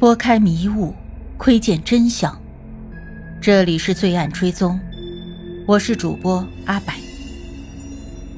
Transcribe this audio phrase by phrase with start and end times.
[0.00, 0.94] 拨开迷雾，
[1.36, 2.34] 窥见真相。
[3.38, 4.80] 这里是罪案追踪，
[5.66, 6.94] 我是主播阿柏。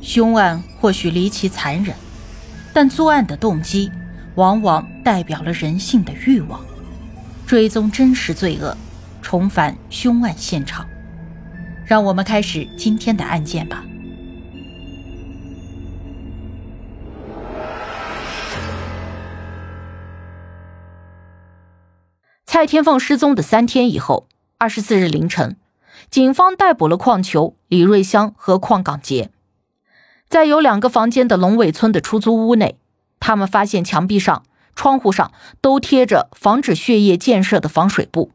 [0.00, 1.94] 凶案或许离奇残忍，
[2.72, 3.92] 但作案的动机
[4.34, 6.60] 往往代表了人性的欲望。
[7.46, 8.76] 追踪真实罪恶，
[9.22, 10.84] 重返凶案现场。
[11.86, 13.84] 让我们开始今天的案件吧。
[22.54, 25.56] 蔡天凤失踪的三天以后，二十四日凌晨，
[26.10, 29.30] 警方逮捕了矿球、李瑞香和邝港杰。
[30.28, 32.76] 在有两个房间的龙尾村的出租屋内，
[33.18, 34.42] 他们发现墙壁上、
[34.76, 38.30] 窗户上都贴着防止血液溅射的防水布。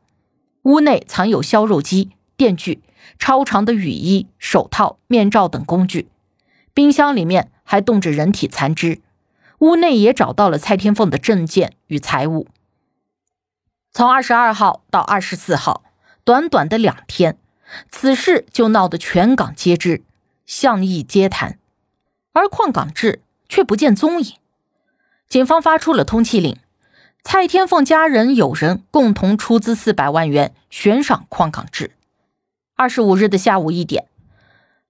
[0.63, 2.81] 屋内藏有削肉机、电锯、
[3.20, 6.09] 超长的雨衣、手套、面罩等工具。
[6.73, 8.99] 冰箱里面还冻着人体残肢。
[9.59, 12.48] 屋内也找到了蔡天凤的证件与财物。
[13.91, 15.84] 从二十二号到二十四号，
[16.24, 17.38] 短短的两天，
[17.90, 20.04] 此事就闹得全港皆知，
[20.46, 21.57] 巷议皆谈，
[22.34, 24.35] 而邝港志却不见踪影。
[25.27, 26.58] 警方发出了通缉令，
[27.24, 31.91] 蔡天凤家人友人共同出资四百万元悬赏邝港志。
[32.76, 34.08] 二十五日的下午一点，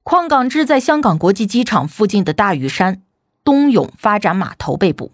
[0.04, 3.02] 邝港志在香港国际机场附近的大屿山
[3.44, 5.12] 东涌发展码头被捕，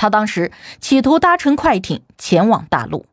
[0.00, 3.04] 他当时企图搭乘快艇前往大陆。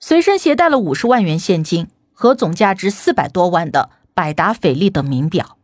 [0.00, 5.56] 随身携带了五十万元现金和总价值四百多万的百达翡丽等名表。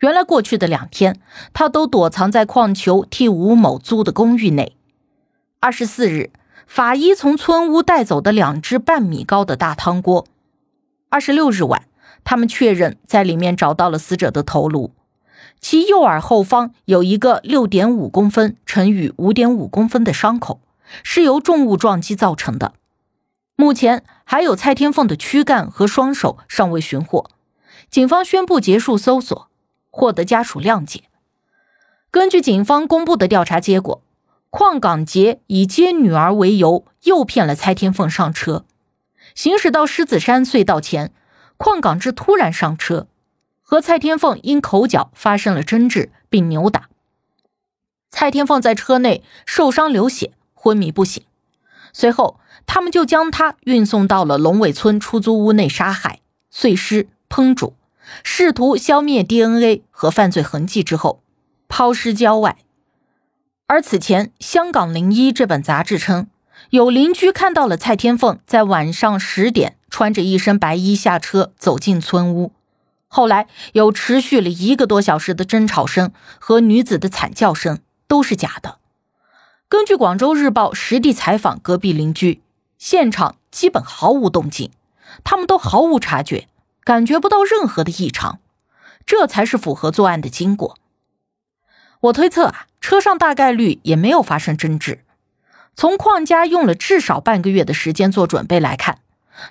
[0.00, 1.20] 原来过去的两天，
[1.52, 4.76] 他都躲藏在矿球替吴某租的公寓内。
[5.60, 6.32] 二十四日，
[6.66, 10.26] 法医从村屋带走的两只半米高的大汤锅。
[11.08, 11.84] 二十六日晚，
[12.24, 14.90] 他们确认在里面找到了死者的头颅，
[15.60, 20.60] 其右耳后方有一个六点五公分乘以五点五公分的伤口，
[21.02, 22.74] 是由重物撞击造成的。
[23.56, 27.30] 目前还有蔡天凤的躯干和双手尚未寻获，
[27.90, 29.48] 警方宣布结束搜索，
[29.90, 31.04] 获得家属谅解。
[32.10, 34.02] 根据警方公布的调查结果，
[34.50, 38.64] 邝港杰以接女儿为由诱骗了蔡天凤上车，
[39.34, 41.12] 行驶到狮子山隧道前，
[41.58, 43.08] 邝港志突然上车，
[43.68, 46.88] 和蔡天凤因口角发生了争执并扭打，
[48.10, 51.24] 蔡天凤在车内受伤流血，昏迷不醒，
[51.92, 52.38] 随后。
[52.68, 56.18] 他们就将他运送到了龙尾村出租屋内杀害、
[56.50, 57.74] 碎尸、烹煮，
[58.24, 61.22] 试图消灭 DNA 和犯罪痕迹之后，
[61.68, 62.56] 抛尸郊外。
[63.68, 66.26] 而此前，《香港零一》这本杂志称，
[66.70, 72.50] 有邻居看到了蔡天凤在晚上十点穿着一身白衣下车走进村屋，
[73.08, 78.78] 后来有持续了一个多小时的争吵声和女子的惨叫声，都是假的。
[79.68, 82.42] 根据《广州日报》实地采访隔壁邻居。
[82.78, 84.70] 现场基本毫无动静，
[85.24, 86.46] 他们都毫无察觉，
[86.84, 88.38] 感觉不到任何的异常，
[89.06, 90.76] 这才是符合作案的经过。
[92.00, 95.04] 我推测啊，车上大概率也没有发生争执。
[95.74, 98.98] 从邝家用了至少半个月的时间做准备来看，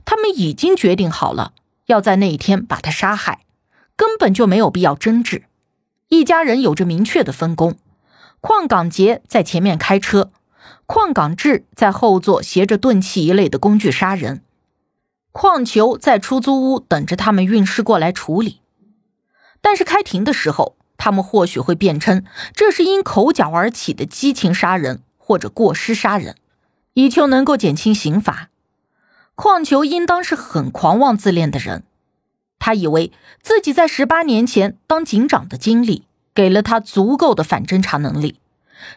[0.05, 1.53] 他们已经决定好了
[1.87, 3.44] 要在那一天把他杀害，
[3.95, 5.43] 根本就没有必要争执。
[6.09, 7.77] 一家人有着明确的分工，
[8.39, 10.31] 矿港杰在前面开车。
[10.87, 14.43] 矿港志在后座携着钝器一类的工具杀人，
[15.31, 18.61] 矿球在出租屋等着他们运尸过来处理。
[19.61, 22.23] 但是开庭的时候，他们或许会辩称
[22.53, 26.35] 这是因口角而起的激情杀人或者过失杀人，
[26.93, 28.49] 以求能够减轻刑罚。
[29.33, 31.83] 矿球应当是很狂妄自恋的人，
[32.65, 33.11] 他以为
[33.43, 38.39] 自己在十八年前当警长的经历给了他足够的反侦查能力，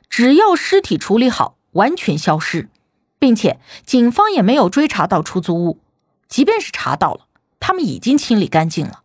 [0.08, 1.58] 只要尸体处理好。
[1.72, 2.70] 完全消失，
[3.18, 5.78] 并且警方也没有追查到出租屋。
[6.26, 7.26] 即便是查到了，
[7.60, 9.02] 他们已经清理干净了，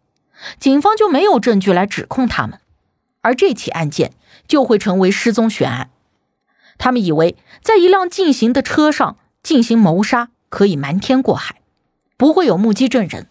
[0.58, 2.62] 警方就没有证据来指控他们，
[3.20, 4.14] 而这起案件
[4.48, 5.90] 就会成为失踪悬案。
[6.78, 11.58] 他们以为在一辆进行的车上进行谋杀可以瞒天过海，
[12.16, 13.28] 不会有目击证人，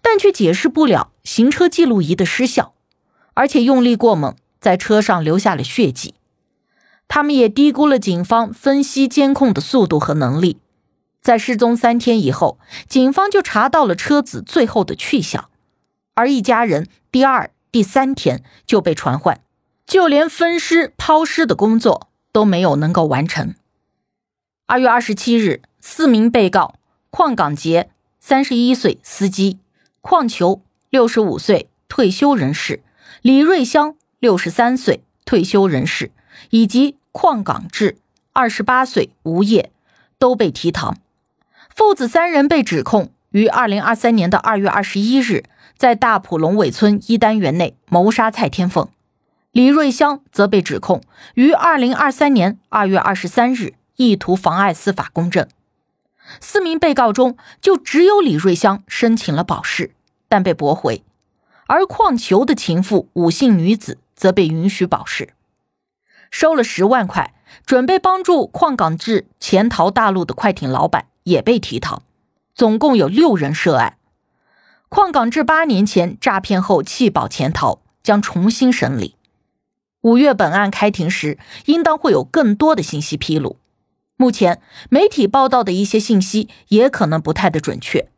[0.00, 2.74] 但却解释不了行车记录仪的失效，
[3.34, 6.14] 而且用力过猛，在车上留下了血迹。
[7.06, 10.58] 他们也低估了警方分析监控的速度和能力，
[11.22, 15.48] 在失踪三天以后，警方就查到了车子最后的去向，
[16.14, 19.40] 而一家人第二、第三天就被传唤，
[19.86, 23.54] 就连分尸、抛尸的工作都没有能够完成。
[24.66, 26.74] 二月二十七日，四名被告：
[27.10, 27.90] 邝港杰，
[28.20, 29.58] 三十一岁，司机；
[30.02, 32.80] 邝球，六十五岁，退休人士；
[33.22, 36.10] 李瑞香，六十三岁，退休人士，
[36.50, 36.96] 以及。
[37.10, 37.96] 邝港志，
[38.32, 39.72] 二十八岁，无业，
[40.20, 40.98] 都被提堂。
[41.74, 45.42] 父子三人被指控于二零二三年的二月二十一日，
[45.76, 48.88] 在大埔龙尾村一单元内谋杀蔡天凤。
[49.50, 51.02] 李瑞香则被指控
[51.34, 55.48] 于二零二三年二月二十三日意图妨碍司法公正。
[56.40, 59.92] 四名被告中，就只有李瑞香申请了保释，
[60.28, 61.02] 但被驳回；
[61.66, 65.34] 而邝球的情妇武姓女子则被允许保释，
[66.30, 67.34] 收了十万块，
[67.64, 72.02] 准备帮助矿港志潜逃大陆的快艇老板也被提堂，
[72.54, 73.96] 总共有六人涉案。
[74.88, 79.16] 矿港志八年前诈骗后弃保潜逃，将重新审理。
[80.02, 83.58] 五月本案开庭时，应当会有更多的信息披露。
[84.20, 84.60] 目前
[84.90, 88.08] 媒体报道的一些信息也可能不太的准确。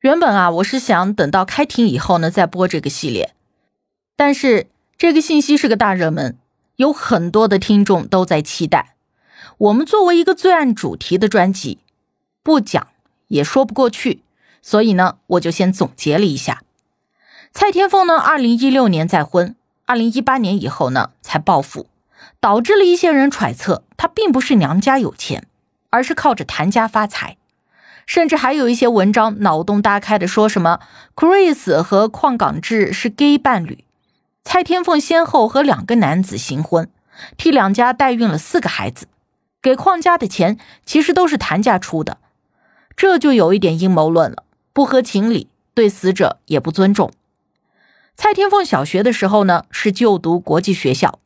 [0.00, 3.34] 原本啊，我是想等到开庭以后呢再播这个系列，
[4.16, 4.66] 但是
[4.98, 6.36] 这个信息是个大热门，
[6.76, 8.96] 有很多的听众都在期待。
[9.56, 11.78] 我们作为一个罪案主题的专辑，
[12.42, 12.88] 不讲
[13.28, 14.20] 也说不过去，
[14.60, 16.62] 所以呢，我就先总结了一下。
[17.50, 19.56] 蔡天凤呢，二零一六年再婚。
[19.86, 21.86] 二零一八年以后呢，才暴富，
[22.44, 25.46] 导致了一些人揣测他并不是娘家有钱，
[25.88, 27.38] 而是靠着谭家发财。
[28.04, 30.80] 甚至还有一些文章脑洞大开的说什么
[31.16, 33.86] Chris 和邝港志是 gay 伴侣，
[34.44, 36.90] 蔡天凤先后和两个男子行婚，
[37.38, 39.06] 替两家代孕了四个孩子，
[39.62, 42.18] 给邝家的钱其实都是谭家出的，
[42.94, 44.44] 这就有一点阴谋论了，
[44.74, 47.10] 不合情理，对死者也不尊重。
[48.14, 51.18] 蔡天凤小学的时候呢，是就读国际学校。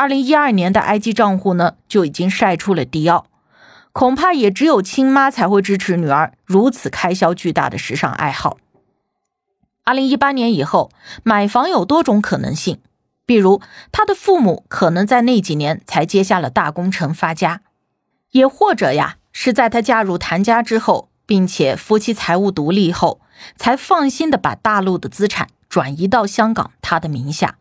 [0.00, 3.26] 二零一二年的 IG 账户呢，就已经晒出了迪奥，
[3.92, 8.56] 恐怕也只有亲妈才会支持女儿如此开销巨大的时尚爱好。
[9.84, 10.90] 二零一八年以后，
[11.22, 12.80] 买房有多种可能性，
[13.26, 13.60] 比如
[13.92, 17.60] 他的父母可能在那几年才接下了大工程发家，
[18.30, 23.20] 也或者呀，是在他嫁入谭家之后，并且夫妻财务独立后，
[23.54, 25.48] 才放心的把大陆的资产。
[25.68, 27.58] 转移到香港，他的名下。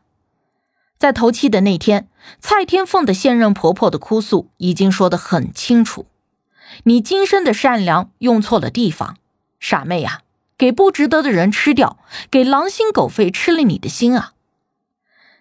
[1.00, 2.10] 在头七的那天，
[2.42, 6.06] 蔡天凤的现任婆婆的哭诉已经说得很清楚：
[6.84, 9.16] 你今生的善良用错了地方，
[9.62, 10.24] 傻妹呀，
[10.57, 11.98] 给不值得的人吃掉，
[12.30, 14.34] 给狼心狗肺吃了你的心啊！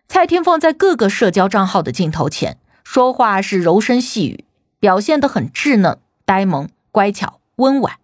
[0.06, 4.44] 蔡天凤在各个社交账号的镜头前说话是柔声细语，
[4.78, 7.99] 表现得很稚嫩、呆萌、乖巧、温婉。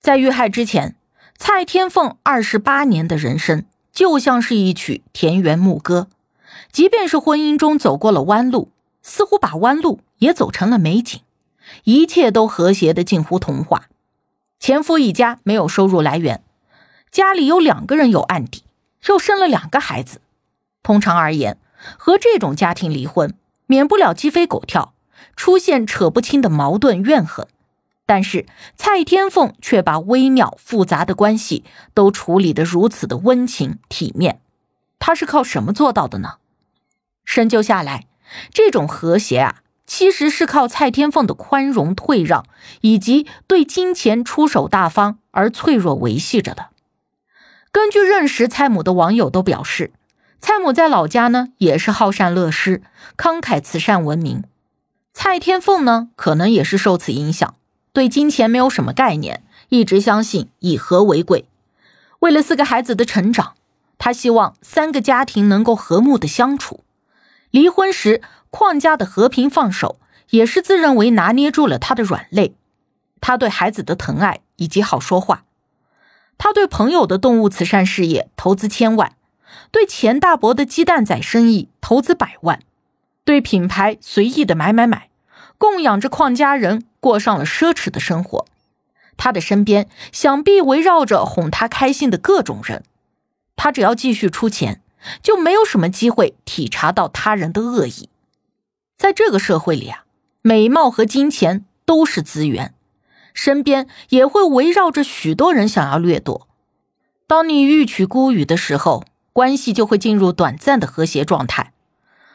[0.00, 0.94] 在遇害之前。
[1.42, 6.08] 蔡天凤二十八年的人生就像是一曲田园牧歌，
[6.72, 8.70] 即便是婚姻中走过了弯路，
[9.02, 11.20] 似乎把弯路也走成了美景，
[11.84, 13.88] 一切都和谐的近乎童话。
[14.58, 16.42] 前夫一家没有收入来源，
[17.10, 18.64] 家里有两个人有案底，
[19.06, 20.20] 又生了两个孩子。
[20.82, 21.58] 通常而言，
[21.96, 23.34] 和这种家庭离婚，
[23.66, 24.92] 免不了鸡飞狗跳，
[25.34, 27.46] 出现扯不清的矛盾怨恨。
[28.04, 28.44] 但是
[28.74, 31.64] 蔡天凤却把微妙复杂的关系
[31.94, 34.40] 都处理得如此的温情体面，
[34.98, 36.38] 她是靠什么做到的呢？
[37.32, 38.08] 深究下来，
[38.52, 42.44] 这种和谐啊，其实是靠蔡天凤的宽容退让
[42.80, 46.70] 以及对金钱出手大方而脆弱维系着的。
[47.70, 49.92] 根据认识蔡母的网友都表示，
[50.40, 52.82] 蔡母在老家呢也是好善乐施、
[53.16, 54.42] 慷慨慈善闻名，
[55.12, 57.54] 蔡天凤呢可能也是受此影响。
[57.92, 61.44] 对金钱没有什么概念，一直相信以和为贵。
[62.18, 63.54] 为了四个孩子的成长，
[63.98, 66.82] 他希望三个家庭能够和睦的相处。
[67.50, 69.98] 离婚时，邝家的和平放手，
[70.30, 72.54] 也是自认为拿捏住了他的软肋。
[73.20, 75.44] 他对孩子的疼爱以及好说话，
[76.38, 79.12] 他对朋友的动物慈善事业投资千万，
[79.70, 82.60] 对钱大伯的鸡蛋仔生意投资百万，
[83.24, 85.10] 对品牌随意的买买买，
[85.58, 86.84] 供养着邝家人。
[87.00, 88.44] 过上了奢侈的生活，
[89.16, 92.84] 他的身边想必围绕着哄他开心的各种人。
[93.56, 94.82] 他只要继续出钱，
[95.22, 98.08] 就没有什么机会体察到他人的恶意。
[98.96, 100.04] 在这个社会里啊，
[100.42, 102.74] 美貌和金钱都是资源，
[103.32, 106.46] 身边也会围绕着许多人想要掠夺。
[107.26, 111.72] 当你欲取孤语的时候，关系就会进入短暂的和谐状态；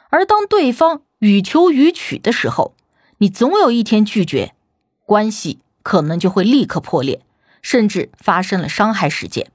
[0.09, 2.73] 而当对方予求予取的时候，
[3.17, 4.53] 你总有一天拒绝。
[5.05, 7.21] 关系可能就会立刻破裂，
[7.61, 9.51] 甚至发生了伤害事件。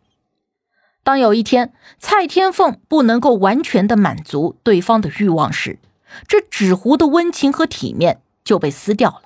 [1.02, 5.78] 当有一天蔡天凤不能够完全的满足对方的欲望时，
[6.28, 9.22] 这纸糊的温情和体面就被撕掉了，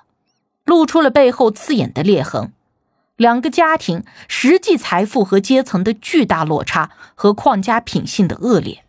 [0.63, 2.51] 露出了背后刺眼的裂痕。
[3.17, 8.83] 两个家庭实际财富和阶层的巨大落差，和邝家品性的恶劣，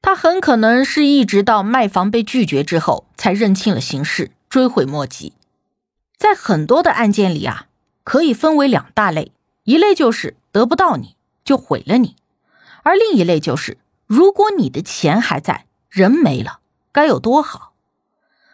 [0.00, 5.32] 他很可能是一直到卖房被拒绝之后，才认清了形势，追悔莫及。
[6.16, 7.66] 在很多的案件里啊，
[8.04, 9.32] 可以分为两大类，
[9.64, 12.16] 一类就是得不到你就毁了你，
[12.82, 16.60] 而另一类就是如果你的钱还在，人没了，
[16.92, 17.72] 该有多好。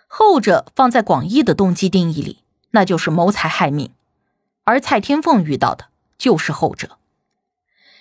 [0.07, 3.91] 后者放在广义的动机定义里，那就是谋财害命，
[4.65, 6.99] 而蔡天凤遇到的就是后者。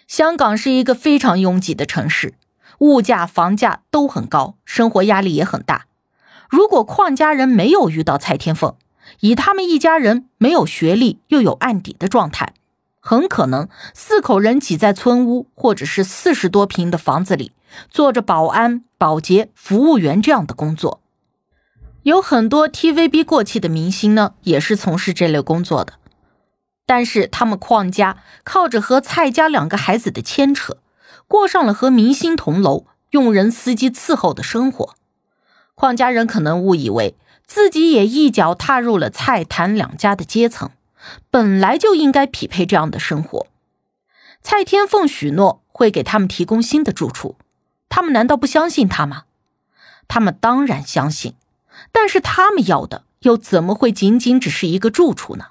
[0.07, 2.35] 香港是一个非常拥挤的城市，
[2.79, 5.87] 物价、房价都很高，生活压力也很大。
[6.49, 8.77] 如果邝家人没有遇到蔡天凤，
[9.19, 12.53] 以他们一家人没有学历又有案底的状态，
[13.07, 17.53] 很可能四口人挤在村屋或者是四十多平的房子里，
[17.89, 20.99] 做着保安、保洁、服务员这样的工作。
[22.03, 25.93] 有很多 TVB 过气的明星呢，也是从事这类工作的。
[26.85, 30.79] 但是他们邝家靠着和蔡家两个孩子的牵扯，
[31.29, 34.95] 过上了和明星同楼、用人司机伺候的生活。
[35.77, 40.71] 邝家人可能误以为自己也一脚踏入了蔡谭两家的阶层，
[41.29, 43.47] 本来就应该匹配这样的生活。
[44.41, 47.37] 蔡天凤许诺会给他们提供新的住处，
[47.89, 49.23] 他们难道不相信他吗？
[50.07, 51.35] 他们当然相信。
[51.91, 55.47] 但是他们要的又怎么会仅仅只是一个住处呢？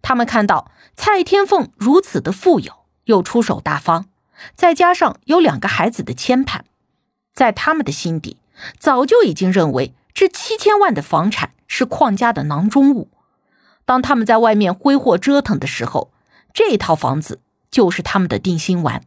[0.00, 2.72] 他们看到蔡天凤如此的富有，
[3.04, 4.06] 又出手大方，
[4.54, 6.60] 再加上有两个孩子的牵绊，
[7.34, 8.36] 在他们的心底
[8.78, 13.08] 早就已经认为这七千万的房产是邝家的囊中物。
[13.84, 16.12] 当他们在外面挥霍折腾的时候，
[16.52, 19.04] 这套房子就是他们的定心丸。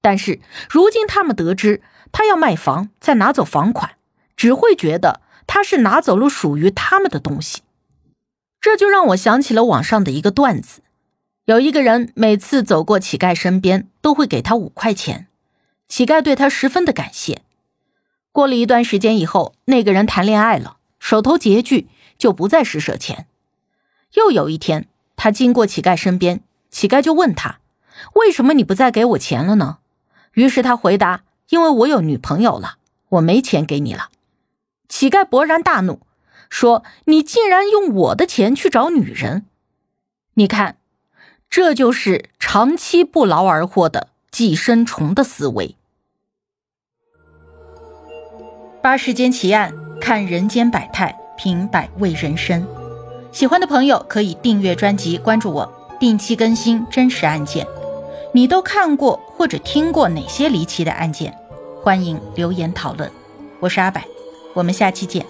[0.00, 3.96] 但是如今他们得知他要卖房，再拿走房款，
[4.36, 5.20] 只会觉得。
[5.52, 7.62] 他是拿走了属于他们的东西，
[8.60, 10.80] 这就让我想起了网上的一个段子：
[11.46, 15.26] 有一个人每次走过乞丐身边，都会给他五块钱，
[15.88, 17.42] 乞丐对他十分的感谢。
[18.30, 23.26] 过了一段时间以后，那个人谈恋爱了，手头拮据，就不再施舍钱。
[24.14, 26.40] 又有一天，他经过乞丐身边，
[26.70, 27.60] 乞丐就问他
[28.14, 29.78] ：“为什么你不再给我钱了呢？”
[30.34, 32.78] 于是他回答：“因为我有女朋友了，
[33.10, 34.10] 我没钱给你了。”
[34.88, 36.00] 乞丐勃然大怒，
[36.48, 39.46] 说：“你竟然用我的钱去找女人！
[40.34, 40.78] 你看，
[41.48, 45.76] 这就是长期不劳而获的寄生虫的思维。”
[48.82, 52.66] 八世间奇案，看人间百态，品百味人生。
[53.32, 57.66] 喜欢的朋友可以订阅专辑，关注我，定期更新真实案件。
[58.34, 61.32] 你都看过或者听过哪些离奇的案件？
[61.80, 63.10] 欢迎留言讨论。
[63.60, 64.02] 我是阿柏。
[64.52, 65.24] 我们下期见。